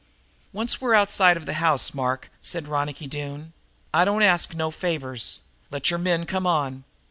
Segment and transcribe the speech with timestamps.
[0.51, 3.53] "Once we're outside of the house, Mark," said Ronicky Doone,
[3.93, 5.41] "I don't ask no favors.
[5.69, 6.85] Let your men come on.